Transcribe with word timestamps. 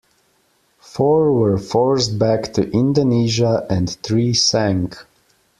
Four 0.79 1.31
were 1.31 1.59
forced 1.59 2.17
back 2.17 2.53
to 2.53 2.67
Indonesia, 2.71 3.67
and 3.69 3.87
three 3.87 4.33
sank. 4.33 4.97